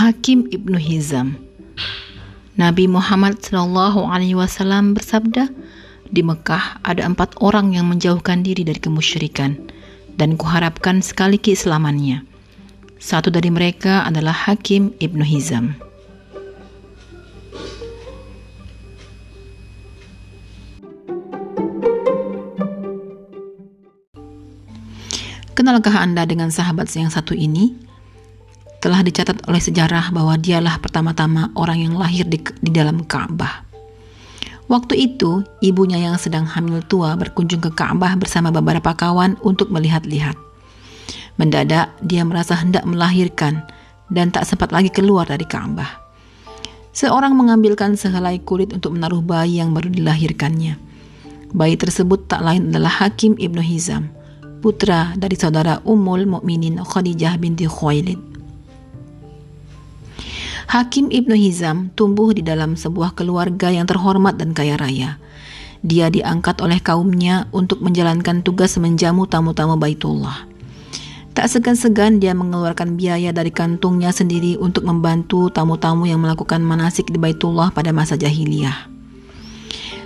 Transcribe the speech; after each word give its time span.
Hakim 0.00 0.48
Ibnu 0.48 0.80
Hizam 0.80 1.36
Nabi 2.56 2.88
Muhammad 2.88 3.36
Shallallahu 3.44 4.08
Alaihi 4.08 4.32
Wasallam 4.32 4.96
bersabda, 4.96 5.52
di 6.08 6.24
Mekah 6.24 6.80
ada 6.80 7.04
empat 7.04 7.36
orang 7.44 7.76
yang 7.76 7.84
menjauhkan 7.84 8.40
diri 8.40 8.64
dari 8.64 8.80
kemusyrikan, 8.80 9.60
dan 10.16 10.40
kuharapkan 10.40 11.04
sekali 11.04 11.36
keislamannya. 11.36 12.24
Satu 12.96 13.28
dari 13.28 13.52
mereka 13.52 14.08
adalah 14.08 14.32
Hakim 14.32 14.96
Ibnu 14.96 15.20
Hizam. 15.20 15.76
Kenalkah 25.52 25.92
Anda 26.00 26.24
dengan 26.24 26.48
sahabat 26.48 26.88
yang 26.96 27.12
satu 27.12 27.36
ini? 27.36 27.89
Telah 28.80 29.04
dicatat 29.04 29.44
oleh 29.44 29.60
sejarah 29.60 30.08
bahwa 30.10 30.40
dialah 30.40 30.80
pertama-tama 30.80 31.52
orang 31.52 31.84
yang 31.84 31.94
lahir 32.00 32.24
di, 32.24 32.40
di 32.40 32.72
dalam 32.72 33.04
Ka'bah. 33.04 33.68
Waktu 34.72 34.96
itu, 34.96 35.44
ibunya 35.60 36.00
yang 36.00 36.16
sedang 36.16 36.48
hamil 36.48 36.80
tua 36.88 37.12
berkunjung 37.14 37.60
ke 37.60 37.70
Ka'bah 37.76 38.16
bersama 38.16 38.48
beberapa 38.48 38.96
kawan 38.96 39.36
untuk 39.44 39.68
melihat-lihat. 39.68 40.38
Mendadak, 41.36 41.92
dia 42.00 42.24
merasa 42.24 42.56
hendak 42.56 42.88
melahirkan 42.88 43.66
dan 44.08 44.32
tak 44.32 44.48
sempat 44.48 44.72
lagi 44.72 44.88
keluar 44.88 45.28
dari 45.28 45.44
Ka'bah. 45.44 46.00
Seorang 46.90 47.36
mengambilkan 47.36 47.94
sehelai 47.94 48.42
kulit 48.42 48.72
untuk 48.72 48.96
menaruh 48.96 49.22
bayi 49.22 49.62
yang 49.62 49.76
baru 49.76 49.92
dilahirkannya. 49.92 50.78
Bayi 51.50 51.74
tersebut 51.74 52.30
tak 52.30 52.46
lain 52.46 52.70
adalah 52.70 53.02
Hakim 53.02 53.34
Ibnu 53.34 53.62
Hizam, 53.62 54.10
putra 54.62 55.18
dari 55.18 55.34
saudara 55.34 55.82
Ummul 55.82 56.30
Mukminin 56.30 56.78
Khadijah 56.78 57.34
binti 57.42 57.66
Khuwailid. 57.66 58.29
Hakim 60.70 61.10
Ibnu 61.10 61.34
Hizam 61.34 61.90
tumbuh 61.98 62.30
di 62.30 62.46
dalam 62.46 62.78
sebuah 62.78 63.18
keluarga 63.18 63.74
yang 63.74 63.90
terhormat 63.90 64.38
dan 64.38 64.54
kaya 64.54 64.78
raya. 64.78 65.18
Dia 65.82 66.14
diangkat 66.14 66.62
oleh 66.62 66.78
kaumnya 66.78 67.50
untuk 67.50 67.82
menjalankan 67.82 68.46
tugas 68.46 68.78
menjamu 68.78 69.26
tamu-tamu 69.26 69.74
Baitullah. 69.74 70.46
Tak 71.34 71.50
segan-segan 71.50 72.22
dia 72.22 72.38
mengeluarkan 72.38 72.94
biaya 72.94 73.34
dari 73.34 73.50
kantungnya 73.50 74.14
sendiri 74.14 74.62
untuk 74.62 74.86
membantu 74.86 75.50
tamu-tamu 75.50 76.06
yang 76.06 76.22
melakukan 76.22 76.62
manasik 76.62 77.10
di 77.10 77.18
Baitullah 77.18 77.74
pada 77.74 77.90
masa 77.90 78.14
jahiliyah. 78.14 78.86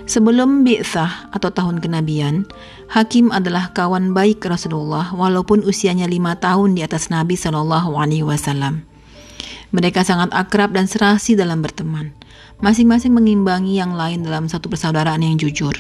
Sebelum 0.09 0.65
bi'thah 0.65 1.29
atau 1.29 1.53
tahun 1.53 1.85
kenabian, 1.85 2.49
Hakim 2.89 3.29
adalah 3.37 3.69
kawan 3.77 4.17
baik 4.17 4.41
Rasulullah 4.41 5.13
walaupun 5.13 5.61
usianya 5.61 6.09
lima 6.09 6.41
tahun 6.41 6.73
di 6.73 6.81
atas 6.81 7.13
Nabi 7.13 7.37
Shallallahu 7.37 8.01
Alaihi 8.01 8.25
Wasallam. 8.25 8.94
Mereka 9.75 10.07
sangat 10.07 10.31
akrab 10.31 10.71
dan 10.71 10.87
serasi 10.87 11.35
dalam 11.35 11.59
berteman. 11.59 12.15
Masing-masing 12.63 13.11
mengimbangi 13.11 13.75
yang 13.75 13.99
lain 13.99 14.23
dalam 14.23 14.47
satu 14.47 14.71
persaudaraan 14.71 15.19
yang 15.19 15.35
jujur. 15.35 15.75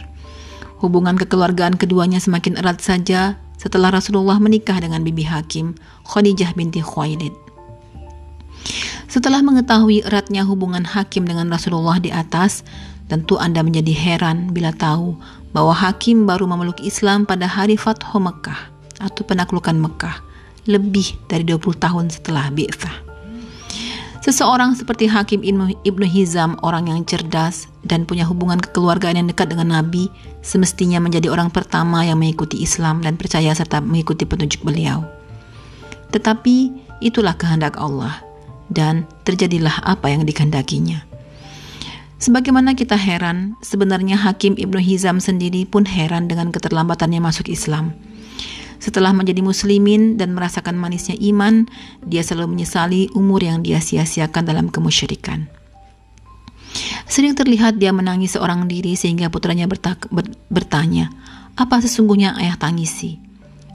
Hubungan 0.83 1.14
kekeluargaan 1.14 1.78
keduanya 1.78 2.19
semakin 2.19 2.59
erat 2.59 2.83
saja 2.83 3.39
setelah 3.55 3.95
Rasulullah 3.95 4.42
menikah 4.42 4.83
dengan 4.83 5.06
Bibi 5.06 5.23
Hakim, 5.23 5.78
Khadijah 6.11 6.59
binti 6.59 6.83
Khuwailid. 6.83 7.31
Setelah 9.06 9.47
mengetahui 9.47 10.03
eratnya 10.03 10.42
hubungan 10.42 10.83
Hakim 10.83 11.23
dengan 11.23 11.47
Rasulullah 11.47 12.03
di 12.03 12.11
atas, 12.11 12.67
tentu 13.06 13.39
Anda 13.39 13.62
menjadi 13.62 13.95
heran 13.95 14.51
bila 14.51 14.75
tahu 14.75 15.14
bahwa 15.55 15.70
Hakim 15.70 16.27
baru 16.27 16.51
memeluk 16.51 16.83
Islam 16.83 17.23
pada 17.23 17.47
hari 17.47 17.79
Fathu 17.79 18.19
Mekah 18.19 18.75
atau 18.98 19.23
penaklukan 19.23 19.79
Mekah, 19.79 20.19
lebih 20.67 21.14
dari 21.31 21.47
20 21.47 21.79
tahun 21.79 22.11
setelah 22.11 22.51
Bi'thah. 22.51 23.04
Seseorang 24.25 24.72
seperti 24.72 25.05
Hakim 25.05 25.44
Ibnu 25.44 26.08
Hizam, 26.08 26.56
orang 26.64 26.89
yang 26.89 27.05
cerdas 27.05 27.68
dan 27.85 28.08
punya 28.08 28.24
hubungan 28.24 28.57
kekeluargaan 28.57 29.20
yang 29.20 29.29
dekat 29.29 29.52
dengan 29.52 29.77
Nabi, 29.77 30.08
semestinya 30.40 30.96
menjadi 30.96 31.29
orang 31.29 31.52
pertama 31.52 32.08
yang 32.08 32.17
mengikuti 32.17 32.64
Islam 32.64 33.05
dan 33.05 33.20
percaya 33.20 33.52
serta 33.52 33.84
mengikuti 33.84 34.24
petunjuk 34.24 34.64
beliau. 34.64 35.05
Tetapi 36.08 36.73
itulah 37.05 37.36
kehendak 37.36 37.77
Allah 37.77 38.17
dan 38.73 39.05
terjadilah 39.29 39.84
apa 39.84 40.08
yang 40.08 40.24
dikehendakinya. 40.24 41.05
Sebagaimana 42.17 42.73
kita 42.73 42.96
heran, 42.96 43.61
sebenarnya 43.61 44.17
Hakim 44.17 44.57
Ibnu 44.57 44.80
Hizam 44.80 45.20
sendiri 45.20 45.68
pun 45.68 45.84
heran 45.84 46.33
dengan 46.33 46.48
keterlambatannya 46.48 47.20
masuk 47.20 47.52
Islam. 47.52 47.92
Setelah 48.83 49.14
menjadi 49.17 49.40
muslimin 49.40 50.20
dan 50.20 50.36
merasakan 50.36 50.77
manisnya 50.77 51.17
iman, 51.33 51.67
dia 52.05 52.20
selalu 52.20 52.58
menyesali 52.58 53.08
umur 53.17 53.40
yang 53.40 53.64
dia 53.64 53.80
sia-siakan 53.80 54.45
dalam 54.45 54.67
kemusyrikan. 54.68 55.48
Sering 57.07 57.39
terlihat 57.39 57.79
dia 57.79 57.95
menangis 57.95 58.34
seorang 58.34 58.67
diri 58.67 58.98
sehingga 58.98 59.30
putranya 59.30 59.70
bertanya, 60.51 61.14
apa 61.55 61.79
sesungguhnya 61.79 62.34
ayah 62.42 62.58
tangisi? 62.58 63.23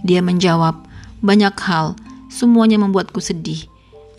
Dia 0.03 0.19
menjawab, 0.19 0.83
banyak 1.23 1.55
hal, 1.63 1.95
semuanya 2.27 2.75
membuatku 2.79 3.23
sedih. 3.23 3.63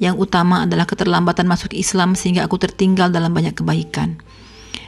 Yang 0.00 0.16
utama 0.24 0.64
adalah 0.64 0.88
keterlambatan 0.88 1.44
masuk 1.44 1.76
Islam 1.76 2.16
sehingga 2.16 2.48
aku 2.48 2.56
tertinggal 2.56 3.12
dalam 3.12 3.36
banyak 3.36 3.52
kebaikan. 3.52 4.16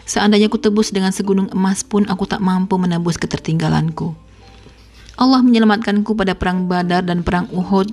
Seandainya 0.09 0.49
aku 0.49 0.57
tebus 0.57 0.89
dengan 0.89 1.13
segunung 1.13 1.53
emas 1.53 1.85
pun 1.85 2.09
aku 2.09 2.25
tak 2.25 2.41
mampu 2.41 2.81
menebus 2.81 3.21
ketertinggalanku. 3.21 4.17
Allah 5.21 5.45
menyelamatkanku 5.45 6.17
pada 6.17 6.33
perang 6.33 6.65
Badar 6.65 7.05
dan 7.05 7.21
perang 7.21 7.45
Uhud. 7.53 7.93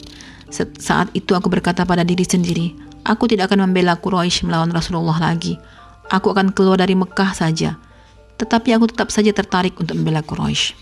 Saat 0.80 1.12
itu 1.13 1.35
aku 1.35 1.52
berkata 1.52 1.84
pada 1.84 2.07
diri 2.07 2.24
sendiri, 2.24 2.74
aku 3.03 3.28
tidak 3.28 3.52
akan 3.52 3.69
membela 3.69 4.00
Quraisy 4.00 4.47
melawan 4.47 4.72
Rasulullah 4.72 5.19
lagi. 5.19 5.59
Aku 6.09 6.31
akan 6.34 6.56
keluar 6.56 6.80
dari 6.80 6.96
Mekah 6.97 7.35
saja. 7.35 7.78
Tetapi 8.40 8.74
aku 8.74 8.90
tetap 8.90 9.12
saja 9.12 9.30
tertarik 9.35 9.75
untuk 9.78 10.00
membela 10.00 10.24
Quraisy. 10.24 10.74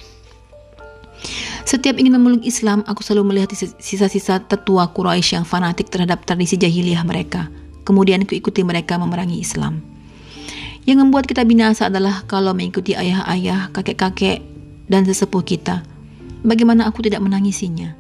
Setiap 1.68 2.00
ingin 2.00 2.16
memeluk 2.16 2.46
Islam, 2.48 2.86
aku 2.88 3.04
selalu 3.04 3.34
melihat 3.34 3.52
sisa-sisa 3.81 4.40
tetua 4.40 4.88
Quraisy 4.94 5.42
yang 5.42 5.44
fanatik 5.44 5.92
terhadap 5.92 6.24
tradisi 6.24 6.56
jahiliyah 6.56 7.04
mereka. 7.04 7.50
Kemudian 7.84 8.24
ikuti 8.24 8.62
mereka 8.64 8.96
memerangi 8.96 9.42
Islam. 9.42 9.84
Yang 10.88 10.98
membuat 11.04 11.28
kita 11.28 11.44
binasa 11.44 11.92
adalah 11.92 12.24
kalau 12.24 12.56
mengikuti 12.56 12.96
ayah-ayah, 12.96 13.68
kakek-kakek, 13.75 14.40
dan 14.88 15.04
sesepuh 15.04 15.44
kita– 15.44 15.84
bagaimana 16.46 16.90
aku 16.90 17.06
tidak 17.06 17.24
menangisinya? 17.24 17.94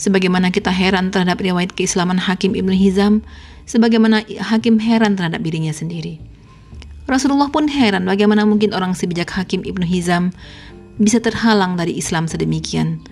Sebagaimana 0.00 0.48
kita 0.48 0.72
heran 0.72 1.12
terhadap 1.12 1.40
riwayat 1.40 1.76
keislaman 1.76 2.16
Hakim 2.16 2.56
Ibnu 2.56 2.72
Hizam, 2.72 3.20
sebagaimana 3.68 4.24
Hakim 4.40 4.80
heran 4.80 5.16
terhadap 5.16 5.44
dirinya 5.44 5.74
sendiri. 5.74 6.16
Rasulullah 7.10 7.50
pun 7.50 7.66
heran 7.66 8.06
bagaimana 8.06 8.46
mungkin 8.46 8.70
orang 8.72 8.94
sebijak 8.94 9.34
Hakim 9.34 9.66
Ibnu 9.66 9.82
Hizam 9.82 10.30
bisa 10.96 11.18
terhalang 11.18 11.74
dari 11.74 11.96
Islam 11.98 12.30
sedemikian. 12.30 13.02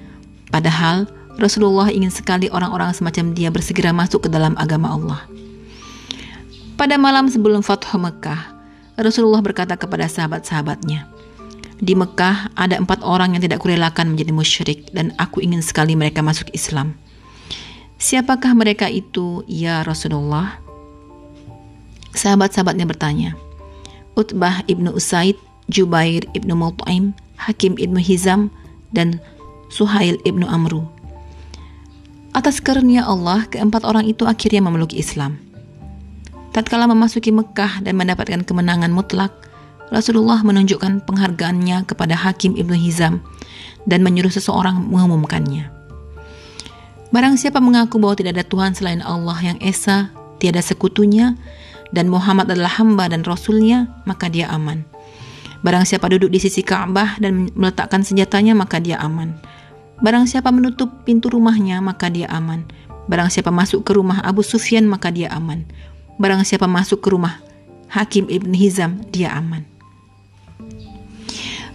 Padahal 0.48 1.10
Rasulullah 1.36 1.90
ingin 1.92 2.10
sekali 2.10 2.48
orang-orang 2.48 2.94
semacam 2.94 3.36
dia 3.36 3.48
bersegera 3.52 3.90
masuk 3.92 4.26
ke 4.26 4.28
dalam 4.30 4.58
agama 4.58 4.94
Allah. 4.94 5.20
Pada 6.78 6.94
malam 6.94 7.26
sebelum 7.26 7.62
Fathu 7.62 7.98
Mekah, 7.98 8.54
Rasulullah 8.98 9.42
berkata 9.42 9.74
kepada 9.74 10.06
sahabat-sahabatnya, 10.06 11.10
di 11.78 11.94
Mekah 11.94 12.54
ada 12.58 12.74
empat 12.74 13.06
orang 13.06 13.38
yang 13.38 13.42
tidak 13.42 13.62
kurelakan 13.62 14.10
menjadi 14.14 14.34
musyrik 14.34 14.90
dan 14.90 15.14
aku 15.14 15.38
ingin 15.38 15.62
sekali 15.62 15.94
mereka 15.94 16.22
masuk 16.22 16.50
Islam. 16.50 16.98
Siapakah 17.98 18.54
mereka 18.54 18.86
itu, 18.86 19.42
ya 19.50 19.82
Rasulullah? 19.82 20.62
Sahabat-sahabatnya 22.14 22.86
bertanya. 22.86 23.34
Utbah 24.14 24.62
ibnu 24.66 24.94
Usaid, 24.94 25.38
Jubair 25.70 26.26
ibnu 26.34 26.54
Mut'im, 26.54 27.14
Hakim 27.38 27.74
ibnu 27.78 27.98
Hizam, 27.98 28.50
dan 28.94 29.22
Suhail 29.70 30.18
ibnu 30.26 30.46
Amru. 30.46 30.86
Atas 32.34 32.62
karunia 32.62 33.02
Allah, 33.02 33.46
keempat 33.50 33.82
orang 33.82 34.06
itu 34.06 34.26
akhirnya 34.26 34.62
memeluk 34.62 34.94
Islam. 34.94 35.42
Tatkala 36.54 36.86
memasuki 36.90 37.34
Mekah 37.34 37.82
dan 37.82 37.98
mendapatkan 37.98 38.42
kemenangan 38.46 38.90
mutlak, 38.94 39.47
Rasulullah 39.88 40.44
menunjukkan 40.44 41.08
penghargaannya 41.08 41.88
kepada 41.88 42.12
Hakim 42.12 42.56
Ibnu 42.56 42.76
Hizam 42.76 43.24
dan 43.88 44.04
menyuruh 44.04 44.32
seseorang 44.32 44.84
mengumumkannya. 44.84 45.72
Barang 47.08 47.40
siapa 47.40 47.56
mengaku 47.56 47.96
bahwa 47.96 48.20
tidak 48.20 48.36
ada 48.36 48.44
Tuhan 48.44 48.76
selain 48.76 49.00
Allah 49.00 49.40
yang 49.40 49.58
Esa, 49.64 50.12
tiada 50.36 50.60
sekutunya, 50.60 51.40
dan 51.88 52.12
Muhammad 52.12 52.52
adalah 52.52 52.76
hamba 52.76 53.08
dan 53.08 53.24
Rasulnya, 53.24 53.88
maka 54.04 54.28
dia 54.28 54.52
aman. 54.52 54.84
Barang 55.64 55.88
siapa 55.88 56.12
duduk 56.12 56.28
di 56.28 56.36
sisi 56.36 56.60
Ka'bah 56.60 57.16
dan 57.16 57.48
meletakkan 57.56 58.04
senjatanya, 58.04 58.52
maka 58.52 58.76
dia 58.76 59.00
aman. 59.00 59.32
Barang 60.04 60.28
siapa 60.28 60.52
menutup 60.52 61.02
pintu 61.08 61.32
rumahnya, 61.32 61.80
maka 61.80 62.12
dia 62.12 62.28
aman. 62.28 62.68
Barang 63.08 63.32
siapa 63.32 63.48
masuk 63.48 63.88
ke 63.88 63.96
rumah 63.96 64.20
Abu 64.20 64.44
Sufyan, 64.44 64.84
maka 64.84 65.08
dia 65.08 65.32
aman. 65.32 65.64
Barang 66.20 66.44
siapa 66.44 66.68
masuk 66.68 67.00
ke 67.00 67.08
rumah 67.08 67.40
Hakim 67.88 68.28
Ibn 68.28 68.52
Hizam, 68.52 69.00
dia 69.08 69.32
aman. 69.32 69.77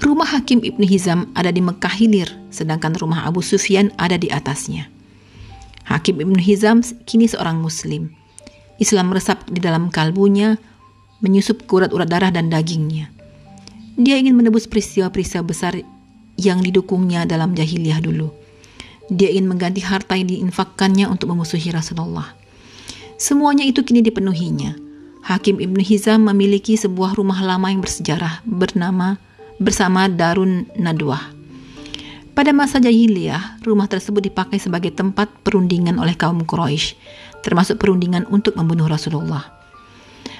Rumah 0.03 0.35
Hakim 0.35 0.59
Ibnu 0.59 0.83
Hizam 0.83 1.31
ada 1.31 1.47
di 1.47 1.63
Mekah 1.63 1.95
Hilir, 1.95 2.27
sedangkan 2.51 2.91
rumah 2.99 3.23
Abu 3.23 3.39
Sufyan 3.39 3.87
ada 3.95 4.19
di 4.19 4.27
atasnya. 4.27 4.91
Hakim 5.87 6.19
Ibnu 6.19 6.43
Hizam 6.43 6.83
kini 7.07 7.31
seorang 7.31 7.63
muslim. 7.63 8.11
Islam 8.83 9.15
meresap 9.15 9.47
di 9.47 9.63
dalam 9.63 9.87
kalbunya, 9.87 10.59
menyusup 11.23 11.63
ke 11.63 11.71
urat-urat 11.71 12.11
darah 12.11 12.35
dan 12.35 12.51
dagingnya. 12.51 13.07
Dia 13.95 14.19
ingin 14.19 14.35
menebus 14.35 14.67
peristiwa-peristiwa 14.67 15.39
besar 15.47 15.79
yang 16.35 16.59
didukungnya 16.59 17.23
dalam 17.23 17.55
jahiliyah 17.55 18.03
dulu. 18.03 18.27
Dia 19.07 19.31
ingin 19.31 19.55
mengganti 19.55 19.87
harta 19.87 20.19
yang 20.19 20.27
diinfakkannya 20.27 21.07
untuk 21.07 21.31
memusuhi 21.31 21.71
Rasulullah. 21.71 22.27
Semuanya 23.15 23.63
itu 23.63 23.87
kini 23.87 24.03
dipenuhinya. 24.03 24.75
Hakim 25.23 25.63
Ibnu 25.63 25.79
Hizam 25.79 26.27
memiliki 26.27 26.75
sebuah 26.75 27.15
rumah 27.15 27.39
lama 27.39 27.71
yang 27.71 27.79
bersejarah 27.79 28.43
bernama 28.43 29.15
bersama 29.61 30.09
Darun 30.09 30.69
Nadwah. 30.77 31.33
Pada 32.33 32.49
masa 32.49 32.81
jahiliyah, 32.81 33.61
rumah 33.61 33.85
tersebut 33.85 34.25
dipakai 34.25 34.57
sebagai 34.57 34.89
tempat 34.89 35.29
perundingan 35.45 36.01
oleh 36.01 36.17
kaum 36.17 36.41
Quraisy, 36.41 36.97
termasuk 37.45 37.77
perundingan 37.77 38.25
untuk 38.33 38.57
membunuh 38.57 38.89
Rasulullah. 38.89 39.53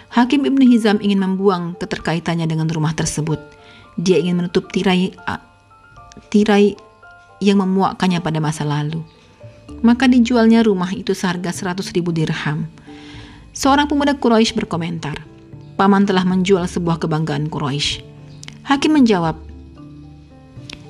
Hakim 0.10 0.46
Ibnu 0.46 0.66
Hizam 0.70 0.98
ingin 1.02 1.22
membuang 1.22 1.78
keterkaitannya 1.78 2.50
dengan 2.50 2.66
rumah 2.70 2.98
tersebut. 2.98 3.38
Dia 3.98 4.18
ingin 4.18 4.42
menutup 4.42 4.74
tirai 4.74 5.14
tirai 6.34 6.74
yang 7.38 7.62
memuakkannya 7.62 8.22
pada 8.26 8.42
masa 8.42 8.66
lalu. 8.66 9.06
Maka 9.86 10.10
dijualnya 10.10 10.66
rumah 10.66 10.90
itu 10.94 11.14
seharga 11.14 11.54
100 11.54 11.94
ribu 11.94 12.10
dirham. 12.10 12.70
Seorang 13.54 13.86
pemuda 13.86 14.18
Quraisy 14.18 14.58
berkomentar, 14.58 15.34
Paman 15.74 16.06
telah 16.06 16.22
menjual 16.22 16.70
sebuah 16.70 17.02
kebanggaan 17.02 17.50
Quraisy. 17.50 18.13
Hakim 18.64 18.96
menjawab, 18.96 19.54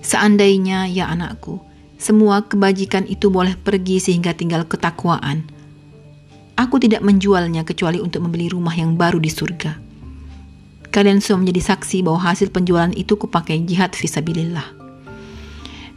Seandainya, 0.03 0.83
ya 0.91 1.07
anakku, 1.07 1.63
semua 1.95 2.43
kebajikan 2.43 3.07
itu 3.07 3.31
boleh 3.31 3.55
pergi 3.55 4.03
sehingga 4.03 4.35
tinggal 4.35 4.67
ketakwaan. 4.67 5.47
Aku 6.59 6.77
tidak 6.77 7.01
menjualnya 7.01 7.63
kecuali 7.63 8.03
untuk 8.03 8.27
membeli 8.27 8.51
rumah 8.51 8.75
yang 8.75 8.99
baru 8.99 9.17
di 9.17 9.31
surga. 9.31 9.79
Kalian 10.91 11.23
semua 11.23 11.47
menjadi 11.47 11.73
saksi 11.73 12.05
bahwa 12.05 12.19
hasil 12.21 12.51
penjualan 12.53 12.91
itu 12.93 13.15
kupakai 13.17 13.63
jihad 13.63 13.95
visabilillah. 13.95 14.67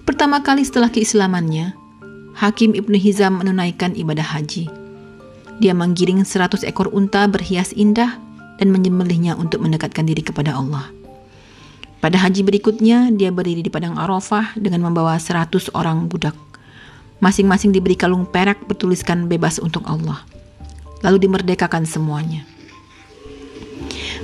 Pertama 0.06 0.40
kali 0.40 0.62
setelah 0.62 0.88
keislamannya, 0.88 1.74
Hakim 2.38 2.72
Ibnu 2.72 2.96
Hizam 2.96 3.42
menunaikan 3.42 3.92
ibadah 3.98 4.24
haji. 4.24 4.70
Dia 5.60 5.74
menggiring 5.74 6.22
seratus 6.22 6.62
ekor 6.64 6.88
unta 6.94 7.26
berhias 7.26 7.74
indah 7.74 8.16
dan 8.56 8.72
menyembelihnya 8.72 9.36
untuk 9.36 9.60
mendekatkan 9.66 10.08
diri 10.08 10.24
kepada 10.24 10.56
Allah. 10.56 10.95
Pada 12.06 12.22
haji 12.22 12.46
berikutnya, 12.46 13.10
dia 13.10 13.34
berdiri 13.34 13.66
di 13.66 13.70
padang 13.74 13.98
Arafah 13.98 14.54
dengan 14.54 14.86
membawa 14.86 15.18
seratus 15.18 15.66
orang 15.74 16.06
budak. 16.06 16.38
Masing-masing 17.18 17.74
diberi 17.74 17.98
kalung 17.98 18.22
perak 18.22 18.62
bertuliskan 18.70 19.26
bebas 19.26 19.58
untuk 19.58 19.82
Allah. 19.90 20.22
Lalu 21.02 21.26
dimerdekakan 21.26 21.82
semuanya. 21.82 22.46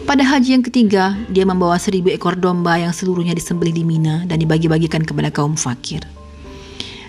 Pada 0.06 0.22
haji 0.22 0.54
yang 0.54 0.62
ketiga, 0.62 1.18
dia 1.26 1.42
membawa 1.42 1.74
seribu 1.74 2.14
ekor 2.14 2.38
domba 2.38 2.78
yang 2.78 2.94
seluruhnya 2.94 3.34
disembelih 3.34 3.74
di 3.74 3.82
Mina 3.82 4.30
dan 4.30 4.38
dibagi-bagikan 4.38 5.02
kepada 5.02 5.34
kaum 5.34 5.58
fakir. 5.58 6.06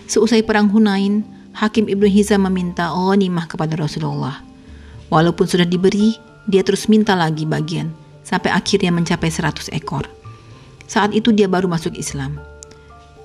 Seusai 0.10 0.42
perang 0.42 0.74
Hunain, 0.74 1.22
Hakim 1.54 1.86
Ibnu 1.86 2.10
Hizam 2.10 2.50
meminta 2.50 2.90
ghanimah 2.90 3.46
kepada 3.46 3.78
Rasulullah. 3.78 4.42
Walaupun 5.14 5.46
sudah 5.46 5.70
diberi, 5.70 6.18
dia 6.50 6.66
terus 6.66 6.90
minta 6.90 7.14
lagi 7.14 7.46
bagian, 7.46 7.94
sampai 8.26 8.50
akhirnya 8.50 8.90
mencapai 8.90 9.30
seratus 9.30 9.70
ekor. 9.70 10.23
Saat 10.88 11.16
itu 11.16 11.34
dia 11.34 11.48
baru 11.48 11.66
masuk 11.72 11.96
Islam. 11.96 12.38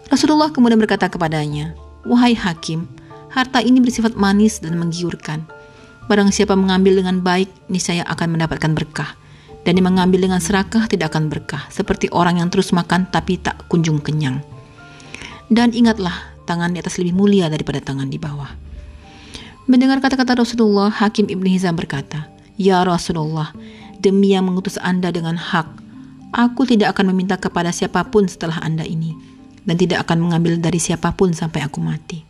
Rasulullah 0.08 0.48
kemudian 0.48 0.80
berkata 0.80 1.10
kepadanya, 1.12 1.76
Wahai 2.08 2.32
hakim, 2.32 2.88
harta 3.28 3.60
ini 3.60 3.82
bersifat 3.82 4.16
manis 4.16 4.62
dan 4.64 4.80
menggiurkan. 4.80 5.44
Barang 6.08 6.32
siapa 6.32 6.56
mengambil 6.56 7.04
dengan 7.04 7.20
baik, 7.20 7.52
niscaya 7.68 8.00
akan 8.08 8.38
mendapatkan 8.38 8.72
berkah. 8.72 9.12
Dan 9.68 9.76
yang 9.76 9.92
mengambil 9.92 10.24
dengan 10.24 10.40
serakah 10.40 10.88
tidak 10.88 11.12
akan 11.12 11.28
berkah, 11.28 11.68
seperti 11.68 12.08
orang 12.08 12.40
yang 12.40 12.48
terus 12.48 12.72
makan 12.72 13.04
tapi 13.12 13.36
tak 13.36 13.68
kunjung 13.68 14.00
kenyang. 14.00 14.40
Dan 15.52 15.76
ingatlah, 15.76 16.16
tangan 16.48 16.72
di 16.72 16.80
atas 16.80 16.96
lebih 16.96 17.12
mulia 17.12 17.52
daripada 17.52 17.84
tangan 17.84 18.08
di 18.08 18.16
bawah. 18.16 18.48
Mendengar 19.68 20.00
kata-kata 20.00 20.40
Rasulullah, 20.40 20.88
Hakim 20.88 21.28
Ibn 21.28 21.44
Hizam 21.44 21.76
berkata, 21.76 22.32
Ya 22.56 22.80
Rasulullah, 22.80 23.52
demi 24.00 24.32
yang 24.32 24.48
mengutus 24.48 24.80
Anda 24.80 25.12
dengan 25.12 25.36
hak, 25.36 25.87
Aku 26.28 26.68
tidak 26.68 26.92
akan 26.96 27.16
meminta 27.16 27.40
kepada 27.40 27.72
siapa 27.72 28.04
pun 28.12 28.28
setelah 28.28 28.60
Anda 28.60 28.84
ini, 28.84 29.16
dan 29.64 29.80
tidak 29.80 30.04
akan 30.04 30.28
mengambil 30.28 30.60
dari 30.60 30.76
siapa 30.76 31.16
pun 31.16 31.32
sampai 31.32 31.64
aku 31.64 31.80
mati. 31.80 32.20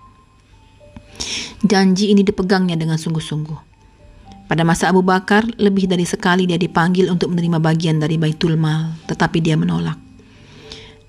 Janji 1.66 2.14
ini 2.14 2.22
dipegangnya 2.22 2.78
dengan 2.78 2.94
sungguh-sungguh. 2.94 3.66
Pada 4.48 4.62
masa 4.64 4.88
Abu 4.88 5.02
Bakar, 5.02 5.44
lebih 5.58 5.90
dari 5.90 6.06
sekali 6.06 6.46
dia 6.46 6.56
dipanggil 6.56 7.10
untuk 7.10 7.34
menerima 7.34 7.58
bagian 7.60 7.98
dari 8.00 8.16
Baitul 8.16 8.54
Mal, 8.54 8.96
tetapi 9.10 9.42
dia 9.42 9.58
menolak. 9.58 9.98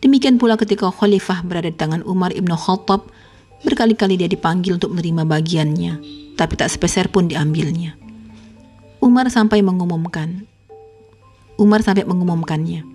Demikian 0.01 0.41
pula 0.41 0.57
ketika 0.57 0.89
khalifah 0.89 1.45
berada 1.45 1.69
di 1.69 1.77
tangan 1.77 2.03
Umar 2.03 2.33
ibn 2.35 2.51
Khattab, 2.51 3.07
berkali-kali 3.63 4.19
dia 4.19 4.27
dipanggil 4.27 4.75
untuk 4.75 4.91
menerima 4.91 5.23
bagiannya, 5.23 5.93
tapi 6.35 6.53
tak 6.57 6.73
sepeser 6.73 7.07
pun 7.07 7.29
diambilnya. 7.29 7.95
Umar 8.99 9.31
sampai 9.31 9.63
mengumumkan, 9.63 10.43
Umar 11.59 11.83
sampai 11.83 12.07
mengumumkannya. 12.07 12.87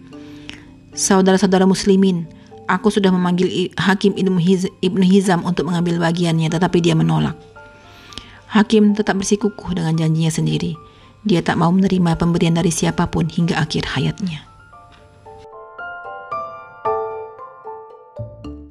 Saudara-saudara 0.96 1.68
muslimin, 1.68 2.24
aku 2.64 2.88
sudah 2.88 3.12
memanggil 3.12 3.68
Hakim 3.76 4.16
Ibnu 4.16 5.04
Hizam 5.04 5.44
untuk 5.44 5.68
mengambil 5.68 6.00
bagiannya, 6.00 6.48
tetapi 6.48 6.80
dia 6.80 6.96
menolak. 6.96 7.36
Hakim 8.48 8.96
tetap 8.96 9.20
bersikukuh 9.20 9.76
dengan 9.76 9.98
janjinya 9.98 10.32
sendiri. 10.32 10.72
Dia 11.26 11.42
tak 11.42 11.58
mau 11.58 11.74
menerima 11.74 12.16
pemberian 12.16 12.54
dari 12.54 12.70
siapa 12.70 13.10
pun 13.10 13.26
hingga 13.26 13.58
akhir 13.58 13.84
hayatnya. 13.98 14.53